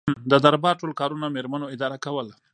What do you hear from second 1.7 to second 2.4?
اداره کول.